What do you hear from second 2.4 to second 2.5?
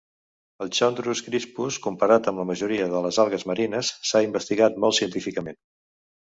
la